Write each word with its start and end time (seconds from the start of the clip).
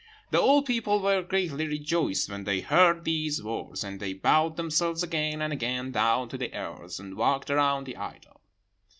"The 0.31 0.41
old 0.41 0.65
people 0.65 0.99
were 0.99 1.21
greatly 1.21 1.67
rejoiced 1.67 2.27
when 2.27 2.43
they 2.43 2.61
heard 2.61 3.05
these 3.05 3.43
words; 3.43 3.83
and 3.83 3.99
they 3.99 4.13
bowed 4.13 4.57
themselves 4.57 5.03
again 5.03 5.43
and 5.43 5.53
again 5.53 5.91
down 5.91 6.27
to 6.29 6.39
the 6.39 6.51
earth, 6.55 6.99
and 6.99 7.15
walked 7.15 7.51
around 7.51 7.83
the 7.83 7.97
idol. 7.97 8.41